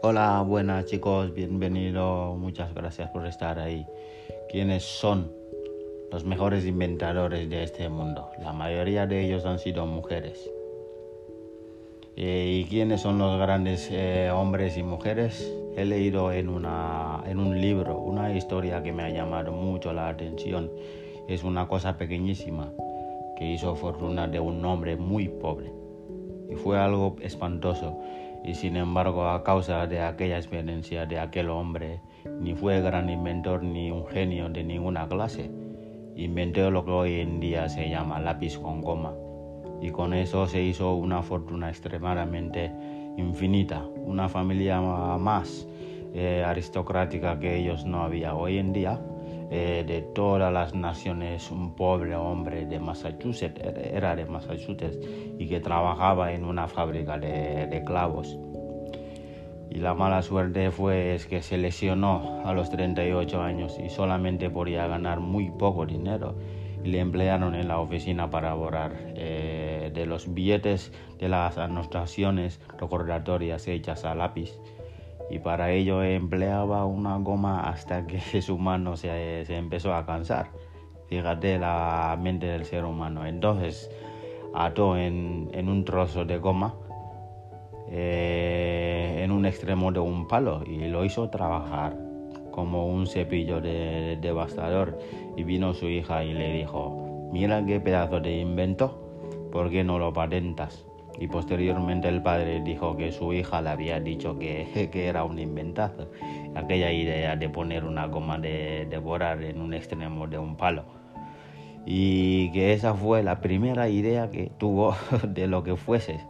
[0.00, 3.84] Hola, buenas chicos, bienvenido, muchas gracias por estar ahí.
[4.48, 5.32] ¿Quiénes son
[6.12, 8.30] los mejores inventadores de este mundo?
[8.40, 10.48] La mayoría de ellos han sido mujeres.
[12.14, 15.52] Eh, ¿Y quiénes son los grandes eh, hombres y mujeres?
[15.76, 20.08] He leído en, una, en un libro una historia que me ha llamado mucho la
[20.08, 20.70] atención.
[21.26, 22.72] Es una cosa pequeñísima
[23.36, 25.72] que hizo fortuna de un hombre muy pobre.
[26.48, 27.98] Y fue algo espantoso
[28.44, 32.00] y sin embargo a causa de aquella experiencia de aquel hombre,
[32.40, 35.50] ni fue gran inventor ni un genio de ninguna clase.
[36.16, 39.14] Inventó lo que hoy en día se llama lápiz con goma
[39.80, 42.72] y con eso se hizo una fortuna extremadamente
[43.16, 45.66] infinita, una familia más
[46.14, 49.00] eh, aristocrática que ellos no había hoy en día.
[49.50, 53.58] Eh, de todas las naciones, un pobre hombre de Massachusetts,
[53.92, 54.98] era de Massachusetts,
[55.38, 58.36] y que trabajaba en una fábrica de, clavos.
[59.70, 64.50] Y la mala suerte fue es que se lesionó a los 38 años y solamente
[64.50, 66.36] podía ganar muy poco dinero.
[66.84, 72.60] Y le emplearon en la oficina para borrar eh, de los billetes de las anotaciones
[72.78, 74.52] recordatorias hechas a lápiz
[75.30, 80.50] y para ello empleaba una goma hasta que su mano se, se empezó a cansar.
[81.08, 83.26] Fíjate la mente del ser humano.
[83.26, 83.90] Entonces
[84.54, 86.74] ató en, en un trozo de goma
[87.90, 91.96] eh, en un extremo de un palo y lo hizo trabajar
[92.50, 94.98] como un cepillo de, devastador.
[95.36, 99.00] Y vino su hija y le dijo, mira qué pedazo de invento,
[99.52, 100.84] ¿por qué no lo patentas?
[101.20, 105.38] Y posteriormente el padre dijo que su hija le había dicho que, que era un
[105.38, 106.10] inventazo,
[106.54, 110.84] aquella idea de poner una goma de devorar en un extremo de un palo.
[111.84, 114.94] Y que esa fue la primera idea que tuvo
[115.28, 116.20] de lo que fuese.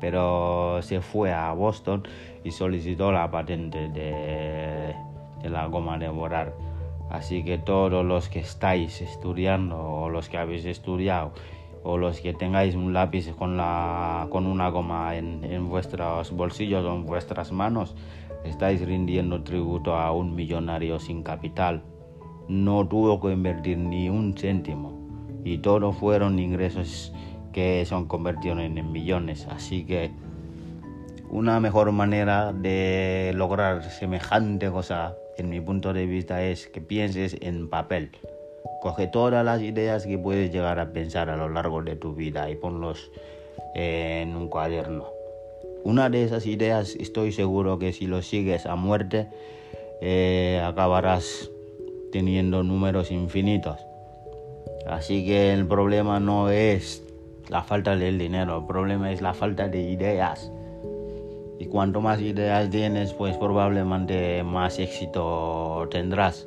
[0.00, 2.02] Pero se fue a Boston
[2.44, 4.94] y solicitó la patente de,
[5.42, 6.54] de la goma de borrar.
[7.10, 11.32] Así que todos los que estáis estudiando o los que habéis estudiado
[11.82, 16.84] o los que tengáis un lápiz con, la, con una goma en, en vuestros bolsillos
[16.84, 17.94] o en vuestras manos,
[18.44, 21.82] estáis rindiendo tributo a un millonario sin capital.
[22.48, 24.98] No tuvo que invertir ni un céntimo
[25.44, 27.12] y todos fueron ingresos
[27.52, 29.46] que son convertidos en millones.
[29.50, 30.10] Así que
[31.30, 37.36] una mejor manera de lograr semejante cosa, en mi punto de vista, es que pienses
[37.40, 38.10] en papel.
[38.80, 42.48] Coge todas las ideas que puedes llegar a pensar a lo largo de tu vida
[42.50, 43.10] y ponlos
[43.74, 45.06] en un cuaderno.
[45.84, 49.28] Una de esas ideas estoy seguro que si lo sigues a muerte
[50.00, 51.50] eh, acabarás
[52.12, 53.80] teniendo números infinitos.
[54.86, 57.02] Así que el problema no es
[57.48, 60.50] la falta del dinero, el problema es la falta de ideas.
[61.58, 66.46] Y cuanto más ideas tienes, pues probablemente más éxito tendrás.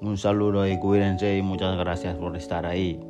[0.00, 3.00] Un saludo y cuídense y muchas gracias por estar ahí.